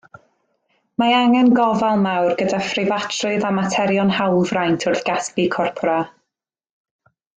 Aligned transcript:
Mae 1.01 1.11
angen 1.17 1.51
gofal 1.59 1.99
mawr 2.05 2.29
gyda 2.39 2.61
phreifatrwydd 2.69 3.45
a 3.49 3.51
materion 3.59 4.11
hawlfraint 4.17 4.87
wrth 4.93 5.05
gasglu 5.11 5.47
corpora. 5.59 5.99